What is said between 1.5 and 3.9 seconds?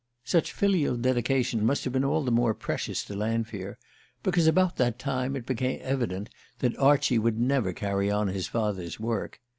must have been all the more precious to Lanfear